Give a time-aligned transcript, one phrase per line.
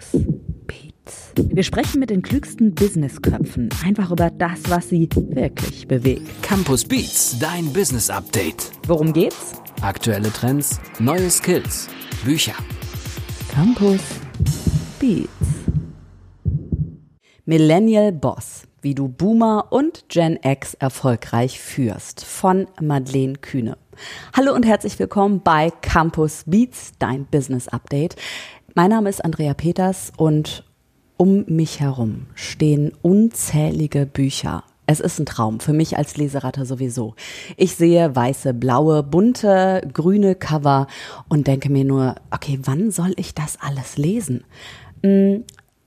[0.00, 0.12] Campus
[0.66, 1.32] Beats.
[1.36, 6.42] Wir sprechen mit den klügsten Businessköpfen einfach über das, was sie wirklich bewegt.
[6.42, 8.70] Campus Beats, dein Business Update.
[8.86, 9.52] Worum geht's?
[9.82, 11.88] Aktuelle Trends, neue Skills,
[12.24, 12.54] Bücher.
[13.52, 14.00] Campus
[14.98, 15.28] Beats.
[17.44, 23.76] Millennial Boss, wie du Boomer und Gen X erfolgreich führst, von Madeleine Kühne.
[24.34, 28.16] Hallo und herzlich willkommen bei Campus Beats, dein Business Update.
[28.80, 30.64] Mein Name ist Andrea Peters und
[31.18, 34.64] um mich herum stehen unzählige Bücher.
[34.86, 37.14] Es ist ein Traum, für mich als Leseratte sowieso.
[37.58, 40.86] Ich sehe weiße, blaue, bunte, grüne Cover
[41.28, 44.44] und denke mir nur, okay, wann soll ich das alles lesen?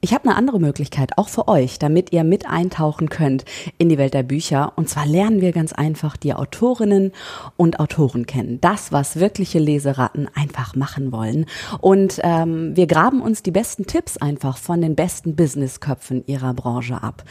[0.03, 3.45] Ich habe eine andere Möglichkeit, auch für euch, damit ihr mit eintauchen könnt
[3.77, 4.73] in die Welt der Bücher.
[4.75, 7.13] Und zwar lernen wir ganz einfach die Autorinnen
[7.55, 8.59] und Autoren kennen.
[8.59, 11.45] Das, was wirkliche Leseratten einfach machen wollen.
[11.79, 17.01] Und ähm, wir graben uns die besten Tipps einfach von den besten Businessköpfen ihrer Branche
[17.01, 17.23] ab.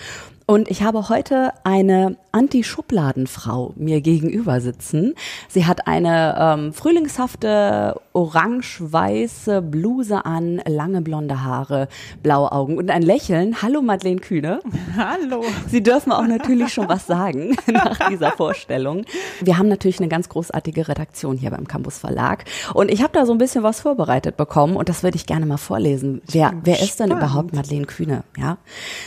[0.53, 5.15] Und ich habe heute eine Anti-Schubladenfrau mir gegenüber sitzen.
[5.49, 11.89] Sie hat eine ähm, frühlingshafte orange-weiße Bluse an, lange blonde Haare,
[12.23, 13.63] blaue Augen und ein Lächeln.
[13.63, 14.61] Hallo Madeleine Kühne.
[14.97, 15.43] Hallo.
[15.69, 19.07] Sie dürfen auch natürlich schon was sagen nach dieser Vorstellung.
[19.41, 23.25] Wir haben natürlich eine ganz großartige Redaktion hier beim Campus Verlag und ich habe da
[23.25, 26.21] so ein bisschen was vorbereitet bekommen und das würde ich gerne mal vorlesen.
[26.31, 28.25] Wer, wer ist denn überhaupt Madeleine Kühne?
[28.37, 28.59] Ja,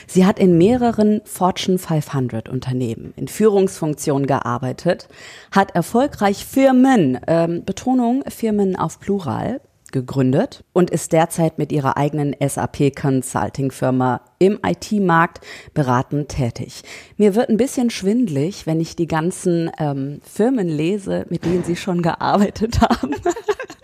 [0.07, 5.09] sie hat in mehreren Fortune 500 Unternehmen in Führungsfunktionen gearbeitet,
[5.52, 9.59] hat erfolgreich Firmen, ähm, Betonung Firmen auf Plural,
[9.91, 15.39] gegründet und ist derzeit mit ihrer eigenen SAP Consulting Firma im IT-Markt
[15.73, 16.83] beratend tätig.
[17.17, 21.75] Mir wird ein bisschen schwindlig, wenn ich die ganzen ähm, Firmen lese, mit denen sie
[21.75, 23.16] schon gearbeitet haben.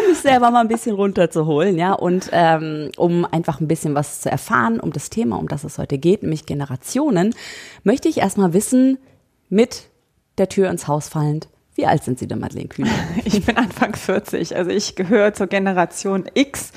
[0.00, 4.20] um mich selber mal ein bisschen runterzuholen, ja, und ähm, um einfach ein bisschen was
[4.20, 7.34] zu erfahren, um das Thema, um das es heute geht, nämlich Generationen,
[7.84, 8.98] möchte ich erstmal wissen,
[9.48, 9.88] mit
[10.38, 12.90] der Tür ins Haus fallend, wie alt sind Sie denn, Madeleine Kühne?
[13.24, 16.72] Ich bin Anfang 40, also ich gehöre zur Generation X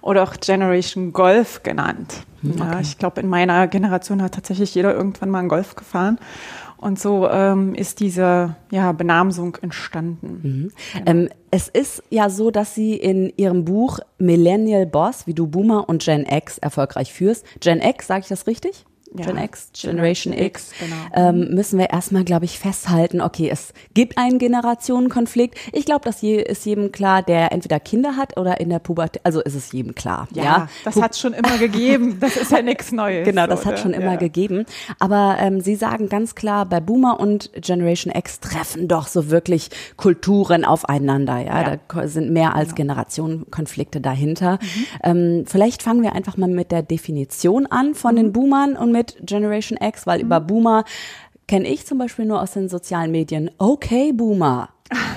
[0.00, 2.14] oder auch Generation Golf genannt.
[2.40, 2.60] Hm, okay.
[2.60, 6.18] Ja, ich glaube, in meiner Generation hat tatsächlich jeder irgendwann mal einen Golf gefahren.
[6.78, 10.72] Und so ähm, ist diese ja, Benamsung entstanden.
[10.94, 11.02] Mhm.
[11.06, 15.88] Ähm, es ist ja so, dass Sie in Ihrem Buch Millennial Boss, wie du Boomer
[15.88, 17.44] und Gen X erfolgreich führst.
[17.60, 18.84] Gen X, sage ich das richtig?
[19.16, 20.96] Ja, Gen X, Generation, X, X genau.
[21.14, 25.58] ähm, müssen wir erstmal, glaube ich, festhalten, okay, es gibt einen Generationenkonflikt.
[25.72, 29.20] Ich glaube, das je, ist jedem klar, der entweder Kinder hat oder in der Pubertät,
[29.24, 30.28] also ist es jedem klar.
[30.34, 30.68] Ja, ja?
[30.84, 32.18] das hat schon immer gegeben.
[32.28, 33.24] Das ist ja nichts Neues.
[33.24, 33.70] Genau, das oder?
[33.70, 34.16] hat schon immer ja.
[34.16, 34.66] gegeben.
[34.98, 39.70] Aber ähm, Sie sagen ganz klar, bei Boomer und Generation X treffen doch so wirklich
[39.96, 41.38] Kulturen aufeinander.
[41.38, 41.76] Ja, ja.
[41.88, 42.94] da sind mehr als genau.
[42.94, 44.58] Generationenkonflikte dahinter.
[44.60, 44.86] Mhm.
[45.04, 48.16] Ähm, vielleicht fangen wir einfach mal mit der Definition an von mhm.
[48.16, 50.24] den Boomern und mit Generation X, weil mhm.
[50.24, 50.84] über Boomer
[51.46, 53.50] kenne ich zum Beispiel nur aus den sozialen Medien.
[53.58, 54.68] Okay, Boomer.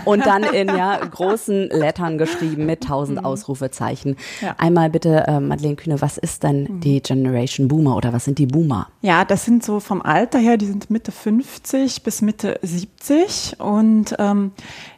[0.04, 3.26] Und dann in ja großen Lettern geschrieben mit tausend mhm.
[3.26, 4.18] Ausrufezeichen.
[4.42, 4.56] Ja.
[4.58, 6.80] Einmal bitte, äh, Madeleine Kühne, was ist denn mhm.
[6.82, 8.88] die Generation Boomer oder was sind die Boomer?
[9.02, 14.16] Ja, das sind so vom Alter her, die sind Mitte 50 bis Mitte 70 und
[14.20, 14.52] ähm,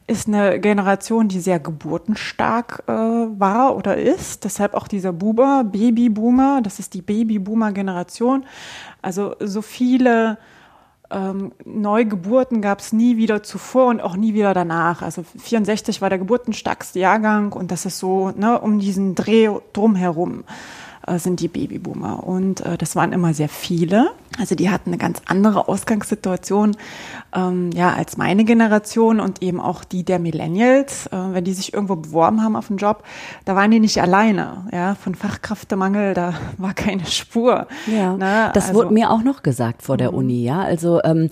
[0.07, 4.43] ist eine Generation, die sehr geburtenstark äh, war oder ist.
[4.43, 8.45] Deshalb auch dieser Boomer, Babyboomer, das ist die Babyboomer-Generation.
[9.01, 10.37] Also so viele
[11.09, 15.01] ähm, Neugeburten gab es nie wieder zuvor und auch nie wieder danach.
[15.01, 20.41] Also 64 war der geburtenstarkste Jahrgang und das ist so ne, um diesen Dreh drumherum
[20.41, 20.82] äh,
[21.17, 22.23] sind die Babyboomer.
[22.23, 24.11] Und äh, das waren immer sehr viele.
[24.39, 26.75] Also die hatten eine ganz andere Ausgangssituation
[27.35, 31.07] ähm, ja, als meine Generation und eben auch die der Millennials.
[31.07, 33.03] Äh, wenn die sich irgendwo beworben haben auf einen Job,
[33.45, 34.67] da waren die nicht alleine.
[34.71, 37.67] Ja, von Fachkräftemangel, da war keine Spur.
[37.87, 38.51] Ja, ne?
[38.53, 40.17] das also, wurde mir auch noch gesagt vor der mhm.
[40.17, 40.43] Uni.
[40.43, 41.29] Ja, also ähm,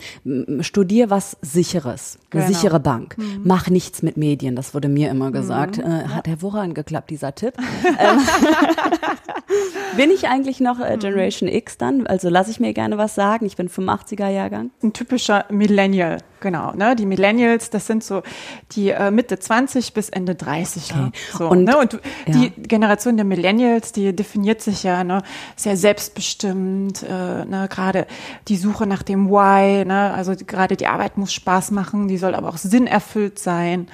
[0.62, 2.54] studier was Sicheres, eine genau.
[2.54, 3.18] sichere Bank.
[3.18, 3.42] Mhm.
[3.44, 4.56] Mach nichts mit Medien.
[4.56, 5.78] Das wurde mir immer gesagt.
[5.78, 5.84] Mhm.
[5.84, 7.54] Äh, hat hervorragend geklappt dieser Tipp.
[8.00, 8.20] Ähm,
[9.96, 12.08] bin ich eigentlich noch äh, Generation X dann?
[12.08, 13.46] Also lasse ich mir gerne was sagen.
[13.46, 14.72] Ich bin 85er Jahrgang.
[14.84, 16.18] Ein typischer Millennial.
[16.42, 16.96] Genau, ne?
[16.96, 18.24] Die Millennials, das sind so
[18.72, 20.92] die äh, Mitte 20 bis Ende 30.
[20.92, 21.12] Okay.
[21.38, 21.78] So, und, ne?
[21.78, 22.00] und ja.
[22.34, 25.22] die Generation der Millennials, die definiert sich ja ne,
[25.56, 27.68] sehr selbstbestimmt, äh, ne?
[27.70, 28.08] gerade
[28.48, 30.12] die Suche nach dem Why, ne?
[30.14, 33.88] also gerade die Arbeit muss Spaß machen, die soll aber auch sinnerfüllt sein.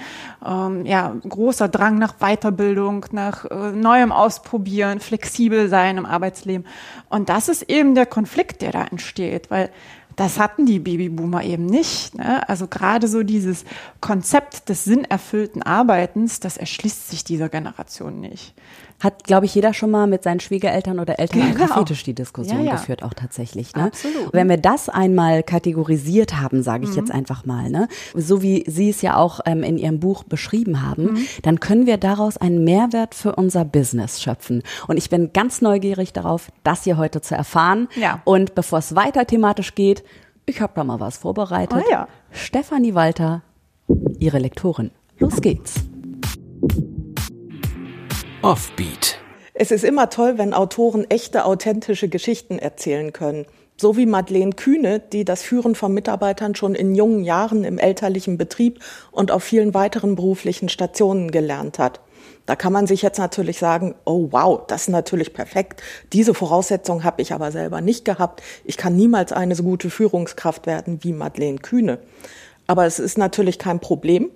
[0.46, 6.66] Ähm, ja, großer Drang nach Weiterbildung, nach äh, neuem Ausprobieren, flexibel sein im Arbeitsleben.
[7.10, 9.70] Und das ist eben der Konflikt, der da entsteht, weil
[10.18, 12.16] das hatten die Babyboomer eben nicht.
[12.16, 12.48] Ne?
[12.50, 13.64] Also gerade so dieses
[14.02, 18.56] Konzept des sinnerfüllten Arbeitens, das erschließt sich dieser Generation nicht.
[19.00, 21.68] Hat, glaube ich, jeder schon mal mit seinen Schwiegereltern oder Eltern am Genau.
[21.68, 22.72] Kaffeetisch die Diskussion Ja, ja.
[22.74, 23.76] geführt, auch tatsächlich.
[23.76, 23.84] Ne?
[23.84, 24.34] Absolut.
[24.34, 26.96] Wenn wir das einmal kategorisiert haben, sage ich Mhm.
[26.98, 27.88] jetzt einfach mal, ne?
[28.16, 31.18] so wie Sie es ja auch ähm, in Ihrem Buch beschrieben haben, Mhm.
[31.44, 34.64] dann können wir daraus einen Mehrwert für unser Business schöpfen.
[34.88, 37.88] Und ich bin ganz neugierig darauf, das hier heute zu erfahren.
[37.96, 38.22] Ja.
[38.26, 40.04] Und bevor es weiter thematisch geht,
[40.48, 41.84] ich habe da mal was vorbereitet.
[41.88, 42.08] Ah, ja.
[42.32, 43.44] Stefanie Walter,
[44.18, 44.90] Ihre Lektorin.
[45.20, 45.76] Los geht's.
[48.44, 49.18] Offbeat.
[49.56, 53.48] Es ist immer toll, wenn Autoren echte, authentische Geschichten erzählen können.
[53.78, 58.38] So wie Madeleine Kühne, die das Führen von Mitarbeitern schon in jungen Jahren im elterlichen
[58.38, 58.80] Betrieb
[59.12, 62.00] und auf vielen weiteren beruflichen Stationen gelernt hat.
[62.46, 65.82] Da kann man sich jetzt natürlich sagen, oh wow, das ist natürlich perfekt.
[66.14, 68.44] Diese Voraussetzung habe ich aber selber nicht gehabt.
[68.64, 72.00] Ich kann niemals eine so gute Führungskraft werden wie Madeleine Kühne.
[72.68, 74.30] Aber es ist natürlich kein Problem,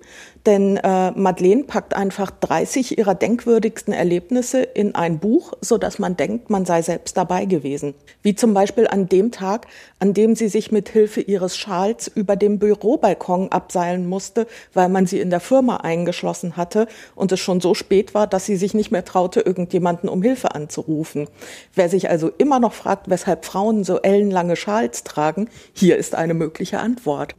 [0.46, 6.16] denn äh, Madeleine packt einfach 30 ihrer denkwürdigsten Erlebnisse in ein Buch, so dass man
[6.16, 7.94] denkt, man sei selbst dabei gewesen.
[8.22, 9.66] Wie zum Beispiel an dem Tag,
[10.00, 15.06] an dem sie sich mit Hilfe ihres Schals über dem Bürobalkon abseilen musste, weil man
[15.06, 18.72] sie in der Firma eingeschlossen hatte und es schon so spät war, dass sie sich
[18.72, 21.28] nicht mehr traute, irgendjemanden um Hilfe anzurufen.
[21.74, 26.34] Wer sich also immer noch fragt, weshalb Frauen so ellenlange Schals tragen, hier ist eine
[26.34, 27.34] mögliche Antwort.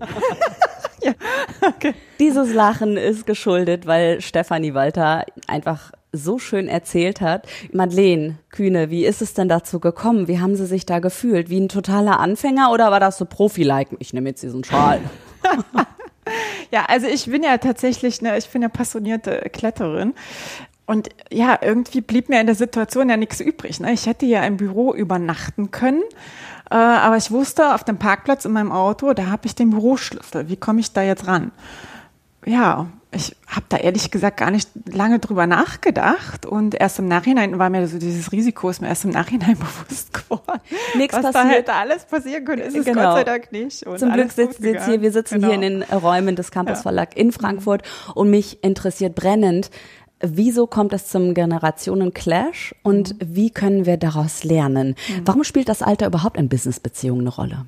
[2.18, 7.46] Dieses Lachen ist geschuldet, weil Stefanie Walter einfach so schön erzählt hat.
[7.72, 10.28] Madeleine Kühne, wie ist es denn dazu gekommen?
[10.28, 11.50] Wie haben Sie sich da gefühlt?
[11.50, 13.88] Wie ein totaler Anfänger oder war das so Profi-like?
[13.98, 15.00] Ich nehme jetzt diesen Schal.
[16.72, 20.14] Ja, also ich bin ja tatsächlich, ne, ich bin ja passionierte Kletterin.
[20.86, 23.80] Und ja, irgendwie blieb mir in der Situation ja nichts übrig.
[23.80, 23.92] Ne?
[23.92, 26.02] Ich hätte ja im Büro übernachten können,
[26.74, 30.48] aber ich wusste, auf dem Parkplatz in meinem Auto, da habe ich den Büroschlüssel.
[30.48, 31.52] Wie komme ich da jetzt ran?
[32.44, 37.58] Ja, ich habe da ehrlich gesagt gar nicht lange drüber nachgedacht und erst im Nachhinein
[37.58, 39.56] war mir so dieses Risiko ist mir erst im Nachhinein
[39.88, 40.60] bewusst geworden.
[40.94, 41.54] Nichts was da passiert.
[41.54, 43.02] hätte alles passieren können, ist es Genau.
[43.02, 43.84] Gott sei Dank nicht.
[43.84, 45.46] Und Zum Glück wir jetzt hier, wir sitzen Genau.
[45.48, 46.82] hier in den Räumen des Campus.
[46.82, 47.82] Verlag in Frankfurt
[48.14, 49.70] und mich interessiert brennend,
[50.20, 53.36] wieso kommt es zum Generationen-Clash und Mhm.
[53.36, 54.94] wie können wir daraus lernen?
[55.24, 57.66] Warum spielt das Alter überhaupt in Businessbeziehungen eine Rolle?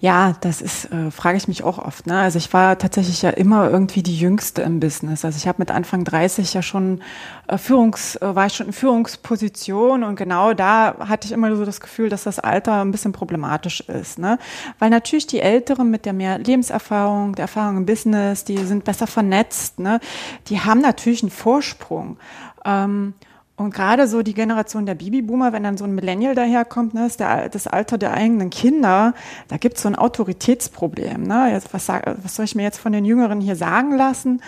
[0.00, 2.06] Ja, das ist, äh, frage ich mich auch oft.
[2.06, 2.16] Ne?
[2.16, 5.24] Also ich war tatsächlich ja immer irgendwie die Jüngste im Business.
[5.24, 7.00] Also ich habe mit Anfang 30 ja schon
[7.48, 11.64] äh, Führungs, äh, war ich schon in Führungsposition und genau da hatte ich immer so
[11.64, 14.20] das Gefühl, dass das Alter ein bisschen problematisch ist.
[14.20, 14.38] Ne?
[14.78, 19.08] Weil natürlich die Älteren mit der mehr Lebenserfahrung, der Erfahrung im Business, die sind besser
[19.08, 19.98] vernetzt, ne?
[20.46, 22.18] die haben natürlich einen Vorsprung.
[22.64, 23.14] Ähm,
[23.58, 27.18] und gerade so die Generation der Babyboomer, wenn dann so ein Millennial daherkommt, ne, ist
[27.18, 29.14] der, das Alter der eigenen Kinder,
[29.48, 31.24] da gibt's so ein Autoritätsproblem.
[31.24, 31.50] Ne?
[31.52, 34.42] Jetzt, was, was soll ich mir jetzt von den Jüngeren hier sagen lassen?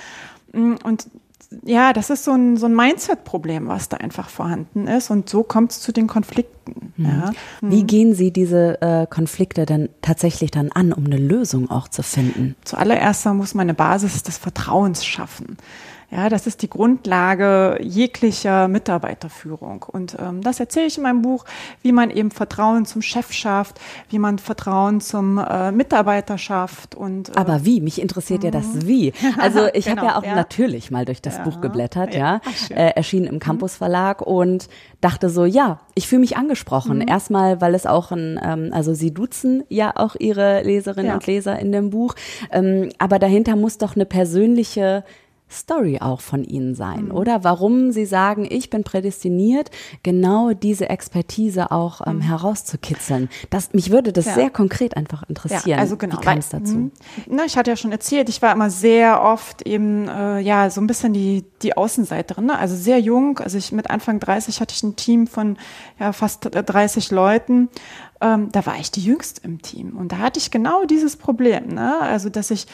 [0.52, 1.06] Mm, Und
[1.64, 5.10] ja, das ist so ein, so ein Mindset-Problem, was da einfach vorhanden ist.
[5.10, 6.94] Und so kommt's zu den Konflikten.
[6.96, 7.32] Ja.
[7.60, 12.04] Wie gehen Sie diese äh, Konflikte denn tatsächlich dann an, um eine Lösung auch zu
[12.04, 12.54] finden?
[12.64, 15.56] Zuallererst muss man eine Basis des Vertrauens schaffen.
[16.12, 19.84] Ja, das ist die Grundlage jeglicher Mitarbeiterführung.
[19.86, 21.44] Und ähm, das erzähle ich in meinem Buch,
[21.82, 26.94] wie man eben Vertrauen zum Chef schafft, wie man Vertrauen zum äh, Mitarbeiter schafft.
[26.96, 27.80] Und, äh, Aber wie?
[27.80, 29.12] Mich interessiert ja das Wie.
[29.38, 30.34] Also ich habe Genau, ja auch ja.
[30.34, 31.44] natürlich mal durch das Ja.
[31.44, 32.40] Buch geblättert, ja, Ja.
[32.70, 32.76] Mhm.
[32.76, 34.68] äh, erschien im Campus Verlag und
[35.00, 36.96] dachte so, ja, ich fühle mich angesprochen.
[36.98, 37.08] Mhm.
[37.08, 41.58] Erstmal, weil es auch ein, ähm, also Sie duzen ja auch Ihre Leserinnen und Leser
[41.58, 42.14] in dem Buch,
[42.50, 45.04] ähm, aber dahinter muss doch eine persönliche
[45.50, 47.10] Story auch von Ihnen sein, Mhm.
[47.12, 47.44] oder?
[47.44, 49.70] Warum Sie sagen, ich bin prädestiniert,
[50.02, 53.28] genau diese Expertise auch ähm, herauszukitzeln.
[53.50, 54.34] Das, mich würde das Ja.
[54.34, 55.62] sehr konkret einfach interessieren.
[55.66, 56.18] Ja, also genau.
[56.18, 56.74] Wie kam es dazu?
[56.76, 56.92] Mhm.
[57.28, 60.80] Na, ich hatte ja schon erzählt, ich war immer sehr oft eben, äh, ja, so
[60.80, 62.58] ein bisschen die, die Außenseiterin, ne?
[62.58, 63.38] also sehr jung.
[63.38, 65.56] Also ich mit Anfang 30 hatte ich ein Team von
[65.98, 67.68] ja, fast 30 Leuten.
[68.22, 69.96] Ähm, da war ich die Jüngste im Team.
[69.96, 71.98] Und da hatte ich genau dieses Problem, ne?
[72.00, 72.66] Also, dass ich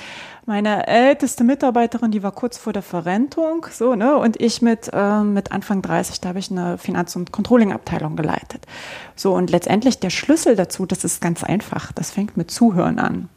[0.45, 4.17] meine älteste Mitarbeiterin, die war kurz vor der Verrentung, so, ne?
[4.17, 8.67] Und ich mit, ähm, mit Anfang 30, da habe ich eine Finanz- und Controlling-Abteilung geleitet.
[9.15, 11.93] So, und letztendlich der Schlüssel dazu, das ist ganz einfach.
[11.93, 13.29] Das fängt mit Zuhören an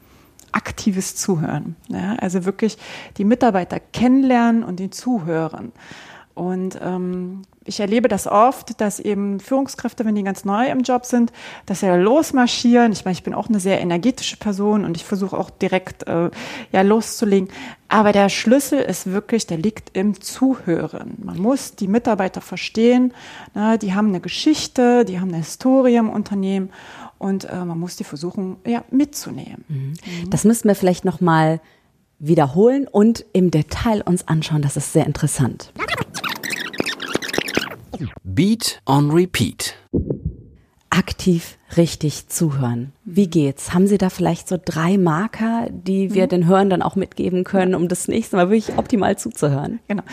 [0.51, 1.75] aktives Zuhören.
[1.89, 2.77] Ja, also wirklich
[3.17, 5.71] die Mitarbeiter kennenlernen und den zuhören.
[6.39, 11.05] Und ähm, ich erlebe das oft, dass eben Führungskräfte, wenn die ganz neu im Job
[11.05, 11.34] sind,
[11.65, 12.93] dass sie ja losmarschieren.
[12.93, 16.29] Ich meine, ich bin auch eine sehr energetische Person und ich versuche auch direkt äh,
[16.72, 17.50] ja loszulegen.
[17.89, 21.15] Aber der Schlüssel ist wirklich, der liegt im Zuhören.
[21.22, 23.13] Man muss die Mitarbeiter verstehen.
[23.53, 23.77] Ne?
[23.77, 26.69] Die haben eine Geschichte, die haben eine Historie im Unternehmen
[27.17, 29.65] und äh, man muss die versuchen, ja, mitzunehmen.
[29.67, 30.29] Mhm.
[30.29, 31.60] Das müssten wir vielleicht noch mal
[32.17, 34.62] wiederholen und im Detail uns anschauen.
[34.62, 35.74] Das ist sehr interessant.
[38.23, 39.75] Beat on Repeat.
[40.89, 42.91] Aktiv richtig zuhören.
[43.05, 43.73] Wie geht's?
[43.73, 46.29] Haben Sie da vielleicht so drei Marker, die wir mhm.
[46.29, 49.79] den Hörern auch mitgeben können, um das nächste Mal wirklich optimal zuzuhören?
[49.88, 50.03] Genau.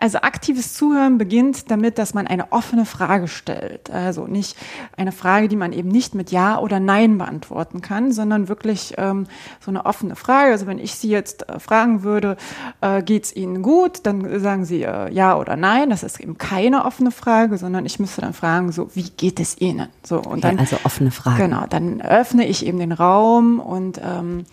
[0.00, 3.90] Also aktives Zuhören beginnt damit, dass man eine offene Frage stellt.
[3.90, 4.56] Also nicht
[4.96, 9.26] eine Frage, die man eben nicht mit Ja oder Nein beantworten kann, sondern wirklich ähm,
[9.60, 10.52] so eine offene Frage.
[10.52, 12.36] Also wenn ich Sie jetzt äh, fragen würde,
[12.80, 15.90] äh, geht's Ihnen gut, dann sagen Sie äh, Ja oder Nein.
[15.90, 19.60] Das ist eben keine offene Frage, sondern ich müsste dann fragen, so wie geht es
[19.60, 19.88] Ihnen?
[20.02, 21.42] So und okay, dann also offene Frage.
[21.42, 24.44] Genau, dann öffne ich eben den Raum und ähm,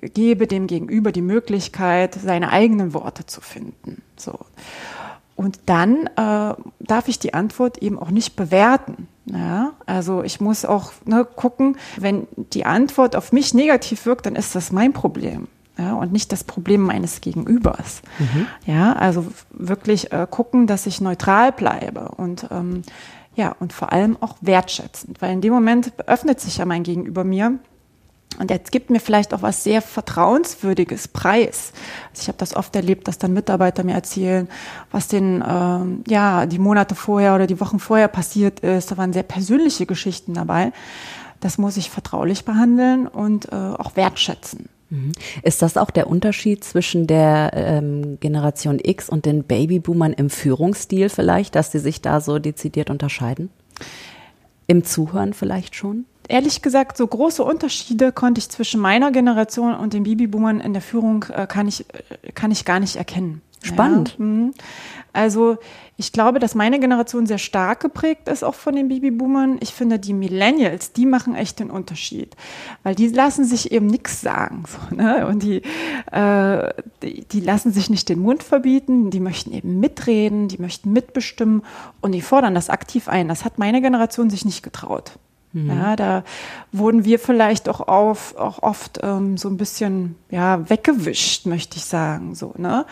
[0.00, 4.02] gebe dem Gegenüber die Möglichkeit, seine eigenen Worte zu finden.
[4.16, 4.38] So.
[5.34, 9.08] Und dann äh, darf ich die Antwort eben auch nicht bewerten.
[9.26, 14.36] Ja, also ich muss auch ne, gucken, wenn die Antwort auf mich negativ wirkt, dann
[14.36, 15.48] ist das mein Problem.
[15.78, 18.00] Ja, und nicht das Problem meines Gegenübers.
[18.18, 18.46] Mhm.
[18.64, 22.82] Ja, also wirklich äh, gucken, dass ich neutral bleibe und ähm,
[23.36, 27.22] ja, und vor allem auch wertschätzend, weil in dem Moment öffnet sich ja mein Gegenüber
[27.22, 27.58] mir
[28.38, 31.72] und jetzt gibt mir vielleicht auch was sehr Vertrauenswürdiges preis.
[32.10, 34.48] Also ich habe das oft erlebt, dass dann Mitarbeiter mir erzählen,
[34.90, 38.90] was den ähm, ja die Monate vorher oder die Wochen vorher passiert ist.
[38.90, 40.72] Da waren sehr persönliche Geschichten dabei.
[41.40, 44.68] Das muss ich vertraulich behandeln und äh, auch wertschätzen.
[44.90, 45.12] Mhm.
[45.42, 51.08] Ist das auch der Unterschied zwischen der ähm, Generation X und den Babyboomern im Führungsstil
[51.08, 53.50] vielleicht, dass sie sich da so dezidiert unterscheiden?
[54.66, 56.06] Im Zuhören vielleicht schon?
[56.28, 60.82] Ehrlich gesagt, so große Unterschiede konnte ich zwischen meiner Generation und den Babyboomern in der
[60.82, 63.42] Führung äh, kann ich, äh, kann ich gar nicht erkennen.
[63.66, 64.16] Spannend.
[64.18, 64.54] Ja, mhm.
[65.12, 65.58] also
[65.98, 69.56] ich glaube, dass meine Generation sehr stark geprägt ist, auch von den Babyboomern.
[69.60, 72.36] Ich finde, die Millennials, die machen echt den Unterschied,
[72.82, 74.64] weil die lassen sich eben nichts sagen.
[74.66, 75.26] So, ne?
[75.26, 75.62] Und die,
[76.12, 80.92] äh, die, die lassen sich nicht den Mund verbieten, die möchten eben mitreden, die möchten
[80.92, 81.62] mitbestimmen
[82.02, 83.28] und die fordern das aktiv ein.
[83.28, 85.12] Das hat meine Generation sich nicht getraut.
[85.56, 85.70] Mhm.
[85.70, 86.22] Ja, da
[86.70, 91.86] wurden wir vielleicht auch, auf, auch oft ähm, so ein bisschen ja, weggewischt, möchte ich
[91.86, 92.34] sagen.
[92.34, 92.84] So, ne?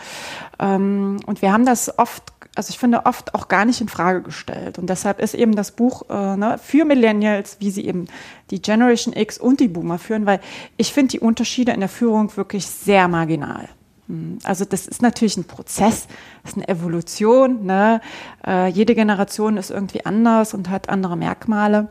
[0.57, 2.23] Ähm, und wir haben das oft,
[2.55, 4.79] also ich finde, oft auch gar nicht in Frage gestellt.
[4.79, 8.07] Und deshalb ist eben das Buch äh, ne, für Millennials, wie sie eben
[8.49, 10.39] die Generation X und die Boomer führen, weil
[10.75, 13.69] ich finde die Unterschiede in der Führung wirklich sehr marginal.
[14.07, 14.39] Mhm.
[14.43, 16.07] Also das ist natürlich ein Prozess,
[16.41, 17.63] das ist eine Evolution.
[17.63, 18.01] Ne?
[18.43, 21.89] Äh, jede Generation ist irgendwie anders und hat andere Merkmale.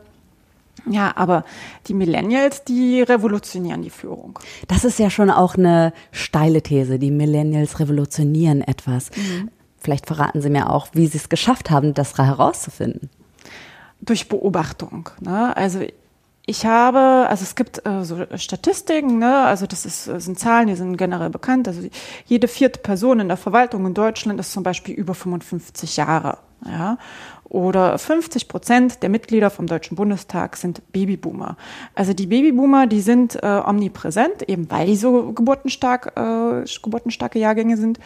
[0.89, 1.45] Ja, aber
[1.87, 4.39] die Millennials, die revolutionieren die Führung.
[4.67, 6.99] Das ist ja schon auch eine steile These.
[6.99, 9.09] Die Millennials revolutionieren etwas.
[9.15, 9.49] Mhm.
[9.79, 13.09] Vielleicht verraten Sie mir auch, wie Sie es geschafft haben, das herauszufinden.
[14.01, 15.09] Durch Beobachtung.
[15.21, 15.55] Ne?
[15.55, 15.81] Also
[16.47, 19.45] ich habe, also es gibt äh, so Statistiken, ne?
[19.45, 21.67] also das ist, sind Zahlen, die sind generell bekannt.
[21.67, 21.81] Also
[22.25, 26.37] jede vierte Person in der Verwaltung in Deutschland ist zum Beispiel über 55 Jahre.
[26.65, 26.97] Ja?
[27.49, 31.57] oder 50 Prozent der Mitglieder vom Deutschen Bundestag sind Babyboomer.
[31.93, 37.77] Also die Babyboomer, die sind äh, omnipräsent, eben weil die so geburtenstark, äh, geburtenstarke Jahrgänge
[37.77, 37.99] sind.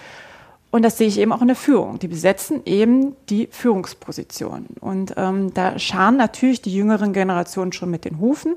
[0.71, 1.97] Und das sehe ich eben auch in der Führung.
[1.97, 4.67] Die besetzen eben die Führungspositionen.
[4.79, 8.53] Und ähm, da scharen natürlich die jüngeren Generationen schon mit den Hufen.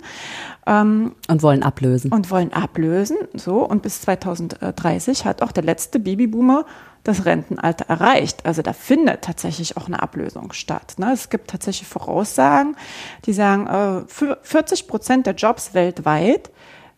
[0.66, 2.12] Ähm, und wollen ablösen.
[2.12, 3.16] Und wollen ablösen.
[3.32, 3.66] So.
[3.66, 6.66] Und bis 2030 hat auch der letzte Babyboomer
[7.02, 8.44] das Rentenalter erreicht.
[8.44, 10.94] Also da findet tatsächlich auch eine Ablösung statt.
[10.98, 11.12] Ne?
[11.12, 12.76] Es gibt tatsächlich Voraussagen,
[13.24, 16.50] die sagen, äh, 40 Prozent der Jobs weltweit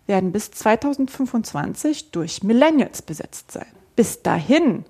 [0.07, 3.67] werden bis 2025 durch Millennials besetzt sein.
[3.97, 4.85] Bis dahin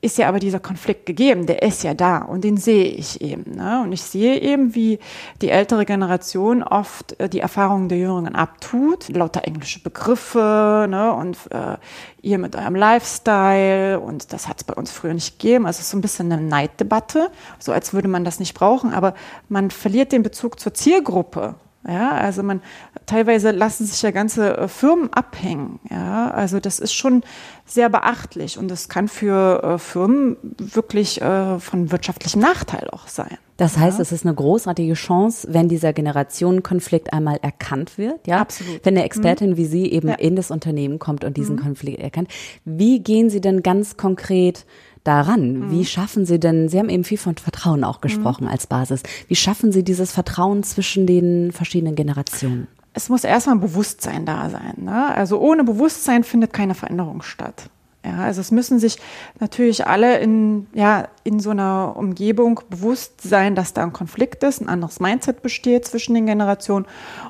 [0.00, 3.54] ist ja aber dieser Konflikt gegeben, der ist ja da und den sehe ich eben.
[3.54, 3.82] Ne?
[3.84, 4.98] Und ich sehe eben, wie
[5.40, 11.12] die ältere Generation oft äh, die Erfahrungen der Jüngeren abtut, lauter englische Begriffe ne?
[11.12, 11.76] und äh,
[12.20, 15.66] ihr mit eurem Lifestyle und das hat es bei uns früher nicht gegeben.
[15.66, 18.92] Also es ist so ein bisschen eine Neiddebatte, so als würde man das nicht brauchen,
[18.92, 19.14] aber
[19.48, 21.54] man verliert den Bezug zur Zielgruppe
[21.86, 22.62] ja, also man
[23.06, 25.80] teilweise lassen sich ja ganze äh, Firmen abhängen.
[25.90, 27.22] Ja, also das ist schon
[27.66, 33.36] sehr beachtlich und das kann für äh, Firmen wirklich äh, von wirtschaftlichem Nachteil auch sein.
[33.56, 34.02] Das heißt, ja.
[34.02, 38.26] es ist eine großartige Chance, wenn dieser Generationenkonflikt einmal erkannt wird.
[38.26, 38.84] Ja, absolut.
[38.84, 39.56] Wenn eine Expertin mhm.
[39.56, 40.14] wie Sie eben ja.
[40.14, 41.60] in das Unternehmen kommt und diesen mhm.
[41.60, 42.28] Konflikt erkennt.
[42.64, 44.66] Wie gehen Sie denn ganz konkret
[45.04, 45.58] daran?
[45.58, 45.70] Mhm.
[45.70, 48.50] Wie schaffen Sie denn, Sie haben eben viel von Vertrauen auch gesprochen mhm.
[48.50, 49.02] als Basis.
[49.28, 52.68] Wie schaffen Sie dieses Vertrauen zwischen den verschiedenen Generationen?
[52.94, 54.74] Es muss erstmal ein Bewusstsein da sein.
[54.76, 55.14] Ne?
[55.14, 57.70] Also ohne Bewusstsein findet keine Veränderung statt.
[58.04, 58.98] Ja, also es müssen sich
[59.38, 64.60] natürlich alle in, ja, in so einer Umgebung bewusst sein, dass da ein Konflikt ist,
[64.60, 66.86] ein anderes Mindset besteht zwischen den Generationen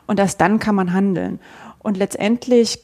[0.06, 1.40] und dass dann kann man handeln.
[1.78, 2.80] Und letztendlich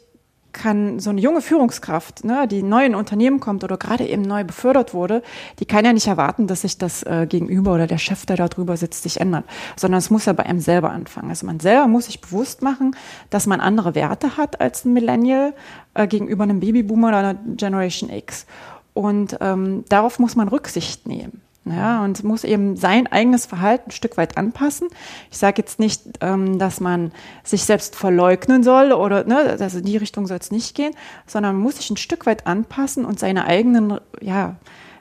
[0.58, 4.44] kann so eine junge Führungskraft, ne, die neu in Unternehmen kommt oder gerade eben neu
[4.44, 5.22] befördert wurde,
[5.58, 8.48] die kann ja nicht erwarten, dass sich das äh, Gegenüber oder der Chef, der da
[8.48, 9.44] drüber sitzt, sich ändert,
[9.76, 11.30] sondern es muss ja bei einem selber anfangen.
[11.30, 12.94] Also man selber muss sich bewusst machen,
[13.30, 15.54] dass man andere Werte hat als ein Millennial
[15.94, 18.46] äh, gegenüber einem Babyboomer oder einer Generation X.
[18.92, 21.40] Und ähm, darauf muss man Rücksicht nehmen.
[21.70, 24.88] Ja, und muss eben sein eigenes Verhalten ein Stück weit anpassen.
[25.30, 29.84] Ich sage jetzt nicht, ähm, dass man sich selbst verleugnen soll oder ne, also in
[29.84, 30.94] die Richtung soll es nicht gehen,
[31.26, 34.56] sondern man muss sich ein Stück weit anpassen und seine eigenen, ja,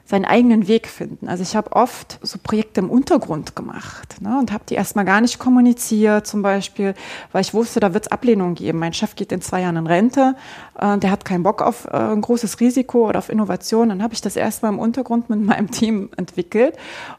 [0.08, 1.28] seinen eigenen Weg finden.
[1.28, 5.20] Also ich habe oft so Projekte im Untergrund gemacht ne, und habe die erstmal gar
[5.20, 6.94] nicht kommuniziert, zum Beispiel,
[7.34, 8.80] weil ich wusste, da wird es Ablehnung geben.
[8.80, 10.36] Mein Chef geht in zwei Jahren in Rente,
[10.80, 13.90] äh, der hat keinen Bock auf äh, ein großes Risiko oder auf Innovation.
[13.90, 16.76] Dann habe ich das erstmal im Untergrund mit meinem Team entwickelt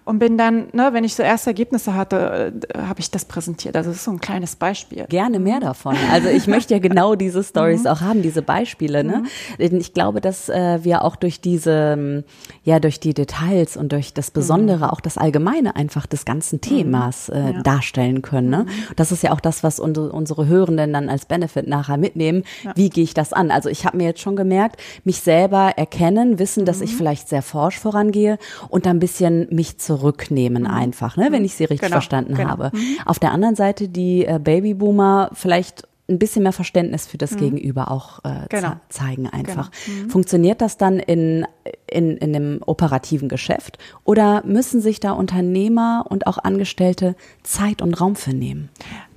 [0.06, 3.76] und bin dann, ne, wenn ich so erste Ergebnisse hatte, äh, habe ich das präsentiert.
[3.76, 5.04] Also das ist so ein kleines Beispiel.
[5.10, 5.94] Gerne mehr davon.
[6.10, 7.88] Also ich möchte ja genau diese Stories mhm.
[7.88, 9.04] auch haben, diese Beispiele.
[9.04, 9.24] Ne?
[9.58, 9.76] Mhm.
[9.76, 12.24] Ich glaube, dass äh, wir auch durch diese,
[12.64, 14.84] ja, durch die Details und durch das Besondere, mhm.
[14.84, 16.60] auch das Allgemeine einfach des ganzen mhm.
[16.60, 17.62] Themas äh, ja.
[17.62, 18.50] darstellen können.
[18.50, 18.64] Ne?
[18.64, 18.94] Mhm.
[18.96, 22.44] Das ist ja auch das, was unsere, unsere Hörenden dann als Benefit nachher mitnehmen.
[22.64, 22.72] Ja.
[22.76, 23.50] Wie gehe ich das an?
[23.50, 26.96] Also ich habe mir jetzt schon gemerkt, mich selber erkennen, wissen, dass ich mhm.
[26.96, 30.70] vielleicht sehr forsch vorangehe und dann ein bisschen mich zurücknehmen mhm.
[30.70, 31.92] einfach, ne, wenn ich sie richtig genau.
[31.92, 32.50] verstanden genau.
[32.50, 32.72] habe.
[33.04, 37.38] Auf der anderen Seite die äh, Babyboomer vielleicht ein bisschen mehr Verständnis für das mhm.
[37.38, 38.72] Gegenüber auch äh, genau.
[38.88, 39.70] zeigen einfach.
[39.70, 40.04] Genau.
[40.04, 40.10] Mhm.
[40.10, 41.46] Funktioniert das dann in,
[41.86, 48.00] in, in dem operativen Geschäft oder müssen sich da Unternehmer und auch Angestellte Zeit und
[48.00, 48.70] Raum für nehmen?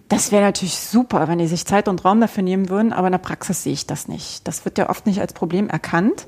[0.10, 3.14] Das wäre natürlich super, wenn die sich Zeit und Raum dafür nehmen würden, aber in
[3.14, 4.46] der Praxis sehe ich das nicht.
[4.46, 6.28] Das wird ja oft nicht als Problem erkannt.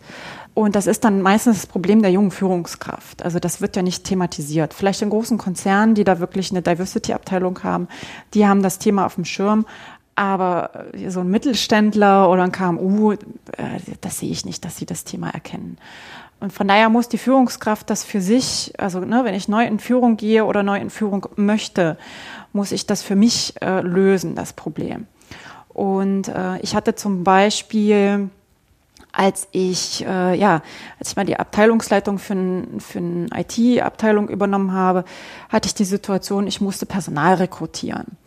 [0.53, 3.24] Und das ist dann meistens das Problem der jungen Führungskraft.
[3.24, 4.74] Also das wird ja nicht thematisiert.
[4.74, 7.88] Vielleicht in großen Konzernen, die da wirklich eine Diversity-Abteilung haben,
[8.36, 9.65] die haben das Thema auf dem Schirm.
[10.15, 13.17] Aber so ein Mittelständler oder ein KMU, äh,
[14.01, 15.77] das sehe ich nicht, dass sie das Thema erkennen.
[16.39, 19.79] Und von daher muss die Führungskraft das für sich, also ne, wenn ich neu in
[19.79, 21.98] Führung gehe oder neu in Führung möchte,
[22.51, 25.08] muss ich das für mich äh, lösen, das Problem.
[25.69, 28.30] Und äh, ich hatte zum Beispiel,
[29.13, 30.62] als ich, äh, ja,
[30.99, 35.06] als ich mal die Abteilungsleitung für, ein, für eine IT-Abteilung übernommen habe,
[35.49, 38.17] hatte ich die Situation, ich musste Personal rekrutieren.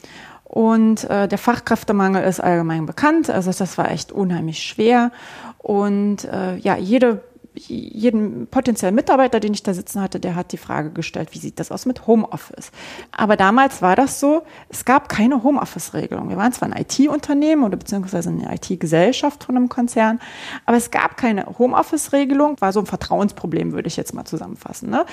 [0.49, 3.31] Und äh, der Fachkräftemangel ist allgemein bekannt.
[3.31, 5.11] Also das war echt unheimlich schwer.
[5.59, 7.23] Und äh, ja, jede
[7.57, 11.59] jeden potenziellen Mitarbeiter, den ich da sitzen hatte, der hat die Frage gestellt, wie sieht
[11.59, 12.71] das aus mit Homeoffice?
[13.13, 16.29] Aber damals war das so, es gab keine Homeoffice-Regelung.
[16.29, 20.21] Wir waren zwar ein IT-Unternehmen oder beziehungsweise eine IT-Gesellschaft von einem Konzern,
[20.67, 24.91] aber es gab keine Homeoffice-Regelung, war so ein Vertrauensproblem, würde ich jetzt mal zusammenfassen.
[24.91, 25.05] Ne?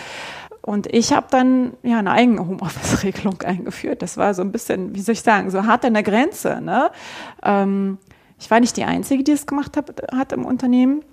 [0.61, 4.01] Und ich habe dann ja eine eigene Homeoffice-Regelung eingeführt.
[4.01, 6.61] Das war so ein bisschen, wie soll ich sagen, so hart an der Grenze.
[6.61, 6.89] Ne?
[7.43, 7.97] Ähm,
[8.39, 11.03] ich war nicht die Einzige, die es gemacht hat, hat im Unternehmen.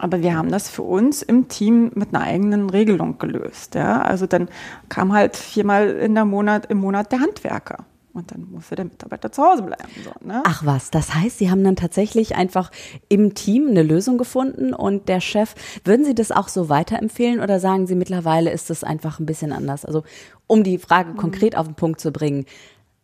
[0.00, 3.74] Aber wir haben das für uns im Team mit einer eigenen Regelung gelöst.
[3.74, 4.02] Ja?
[4.02, 4.48] Also dann
[4.88, 7.84] kam halt viermal in der Monat, im Monat der Handwerker.
[8.12, 9.88] Und dann musste der Mitarbeiter zu Hause bleiben.
[10.02, 10.42] So, ne?
[10.44, 12.72] Ach was, das heißt, Sie haben dann tatsächlich einfach
[13.08, 17.60] im Team eine Lösung gefunden und der Chef, würden Sie das auch so weiterempfehlen oder
[17.60, 19.84] sagen Sie mittlerweile ist es einfach ein bisschen anders?
[19.84, 20.02] Also
[20.48, 21.18] um die Frage mhm.
[21.18, 22.46] konkret auf den Punkt zu bringen,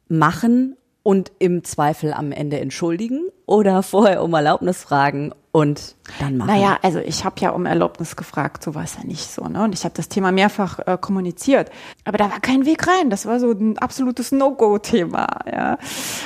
[0.08, 6.48] machen und im Zweifel am Ende entschuldigen oder vorher um Erlaubnis fragen und dann machen?
[6.48, 9.44] Naja, also ich habe ja um Erlaubnis gefragt, so war es ja nicht so.
[9.44, 9.62] Ne?
[9.62, 11.70] Und ich habe das Thema mehrfach äh, kommuniziert.
[12.04, 13.08] Aber da war kein Weg rein.
[13.08, 15.28] Das war so ein absolutes No-Go-Thema.
[15.48, 15.78] Ja?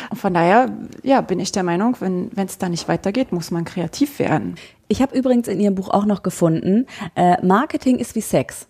[0.08, 0.70] Und von daher
[1.02, 4.54] ja, bin ich der Meinung, wenn es da nicht weitergeht, muss man kreativ werden.
[4.88, 8.66] Ich habe übrigens in Ihrem Buch auch noch gefunden, äh, Marketing ist wie Sex.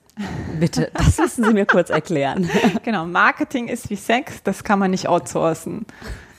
[0.59, 2.49] Bitte, das müssen Sie mir kurz erklären.
[2.83, 5.87] Genau, Marketing ist wie Sex, das kann man nicht outsourcen.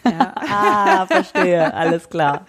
[0.04, 0.34] Ja.
[0.36, 2.46] ah, verstehe, alles klar.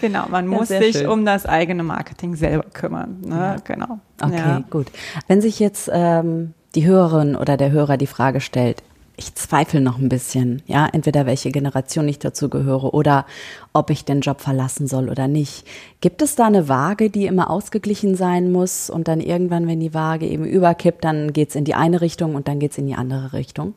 [0.00, 1.08] Genau, man muss ja, sich schön.
[1.08, 3.20] um das eigene Marketing selber kümmern.
[3.20, 3.34] Ne?
[3.34, 3.56] Ja.
[3.62, 4.00] Genau.
[4.20, 4.88] Okay, gut.
[5.28, 8.82] Wenn sich jetzt ähm, die Hörerin oder der Hörer die Frage stellt,
[9.16, 13.24] ich zweifle noch ein bisschen, ja, entweder welche Generation ich dazu gehöre oder
[13.72, 15.66] ob ich den Job verlassen soll oder nicht.
[16.02, 19.94] Gibt es da eine Waage, die immer ausgeglichen sein muss und dann irgendwann, wenn die
[19.94, 23.32] Waage eben überkippt, dann geht's in die eine Richtung und dann geht's in die andere
[23.32, 23.74] Richtung?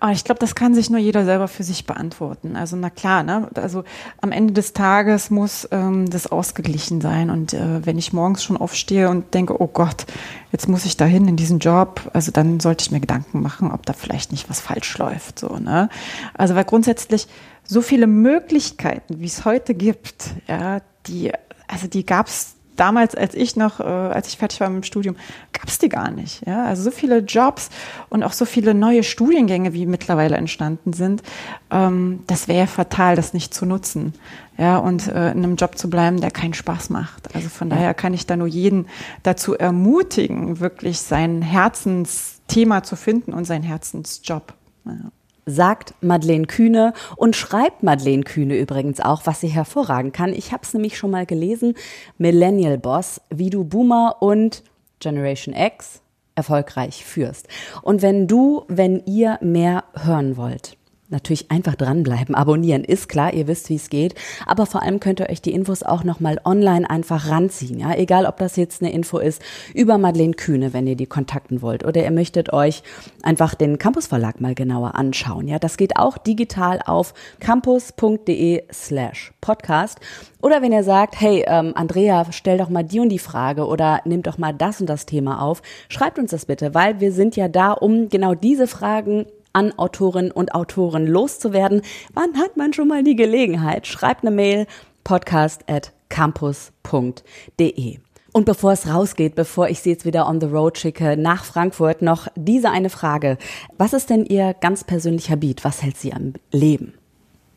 [0.00, 2.56] Aber ich glaube, das kann sich nur jeder selber für sich beantworten.
[2.56, 3.48] Also na klar, ne?
[3.54, 3.84] Also
[4.20, 7.30] am Ende des Tages muss ähm, das ausgeglichen sein.
[7.30, 10.06] Und äh, wenn ich morgens schon aufstehe und denke, oh Gott,
[10.52, 13.86] jetzt muss ich dahin in diesen Job, also dann sollte ich mir Gedanken machen, ob
[13.86, 15.38] da vielleicht nicht was falsch läuft.
[15.38, 15.88] So, ne?
[16.34, 17.26] Also weil grundsätzlich
[17.64, 21.32] so viele Möglichkeiten, wie es heute gibt, ja, die,
[21.66, 24.86] also die gab es damals, als ich noch, äh, als ich fertig war mit dem
[24.86, 25.16] Studium,
[25.52, 26.46] gab es die gar nicht.
[26.46, 26.64] Ja?
[26.64, 27.70] Also so viele Jobs
[28.08, 31.22] und auch so viele neue Studiengänge, wie mittlerweile entstanden sind.
[31.70, 34.14] Ähm, das wäre fatal, das nicht zu nutzen.
[34.56, 37.34] Ja, und äh, in einem Job zu bleiben, der keinen Spaß macht.
[37.34, 38.86] Also von daher kann ich da nur jeden
[39.22, 44.54] dazu ermutigen, wirklich sein Herzensthema zu finden und sein Herzensjob.
[44.84, 45.12] Ja
[45.48, 50.32] sagt Madeleine Kühne und schreibt Madeleine Kühne übrigens auch, was sie hervorragen kann.
[50.32, 51.74] Ich habe es nämlich schon mal gelesen.
[52.18, 54.62] Millennial Boss, wie du Boomer und
[55.00, 56.02] Generation X
[56.34, 57.48] erfolgreich führst.
[57.82, 60.77] Und wenn du, wenn ihr mehr hören wollt,
[61.10, 64.14] Natürlich einfach dranbleiben, abonnieren ist klar, ihr wisst, wie es geht.
[64.46, 67.78] Aber vor allem könnt ihr euch die Infos auch nochmal online einfach ranziehen.
[67.78, 69.40] Ja, egal, ob das jetzt eine Info ist
[69.72, 72.82] über Madeleine Kühne, wenn ihr die kontakten wollt, oder ihr möchtet euch
[73.22, 75.48] einfach den Campus Verlag mal genauer anschauen.
[75.48, 80.00] Ja, das geht auch digital auf campus.de slash podcast.
[80.42, 84.02] Oder wenn ihr sagt, hey, ähm, Andrea, stell doch mal die und die Frage oder
[84.04, 87.34] nehmt doch mal das und das Thema auf, schreibt uns das bitte, weil wir sind
[87.34, 89.24] ja da, um genau diese Fragen
[89.58, 91.82] an Autorinnen und Autoren loszuwerden.
[92.14, 93.86] Wann hat man schon mal die Gelegenheit?
[93.86, 94.66] Schreibt eine Mail
[95.02, 97.98] podcast at campus.de.
[98.32, 102.02] Und bevor es rausgeht, bevor ich Sie jetzt wieder on the road schicke nach Frankfurt,
[102.02, 103.36] noch diese eine Frage.
[103.78, 105.64] Was ist denn Ihr ganz persönlicher Beat?
[105.64, 106.94] Was hält Sie am Leben?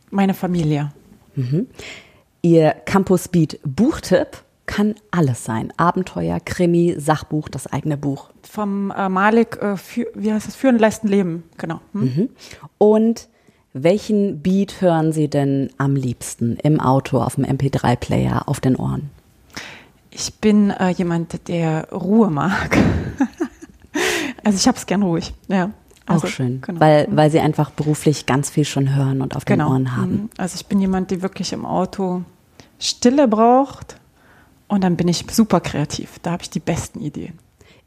[0.10, 0.92] Meine Familie.
[1.36, 1.68] Mhm.
[2.42, 5.74] Ihr Campus Beat Buchtipp kann alles sein.
[5.78, 8.30] Abenteuer, Krimi, Sachbuch, das eigene Buch.
[8.44, 10.56] Vom äh, Malik, äh, für, wie heißt das?
[10.56, 11.82] Führen, leisten, leben, genau.
[11.94, 12.02] Hm?
[12.02, 12.30] Mhm.
[12.78, 13.28] Und
[13.74, 16.58] welchen Beat hören Sie denn am liebsten?
[16.58, 19.10] Im Auto, auf dem MP3-Player, auf den Ohren?
[20.10, 22.78] Ich bin äh, jemand, der Ruhe mag.
[24.44, 25.72] also ich habe es gern ruhig, ja.
[26.06, 26.80] Also, auch schön, genau.
[26.82, 29.72] weil, weil Sie einfach beruflich ganz viel schon hören und auf den genau.
[29.72, 30.12] Ohren haben.
[30.12, 30.30] Mhm.
[30.36, 32.24] Also ich bin jemand, der wirklich im Auto
[32.80, 34.01] Stille braucht
[34.72, 36.20] und dann bin ich super kreativ.
[36.22, 37.38] Da habe ich die besten Ideen.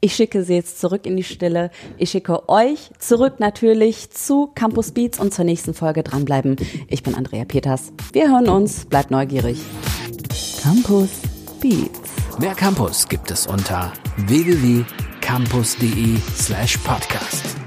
[0.01, 1.71] Ich schicke sie jetzt zurück in die Stille.
[1.97, 6.57] Ich schicke euch zurück natürlich zu Campus Beats und zur nächsten Folge dranbleiben.
[6.89, 7.91] Ich bin Andrea Peters.
[8.13, 8.85] Wir hören uns.
[8.85, 9.59] Bleibt neugierig.
[10.63, 11.09] Campus
[11.59, 12.11] Beats.
[12.39, 13.91] Mehr Campus gibt es unter
[14.27, 17.64] www.campus.de slash podcast.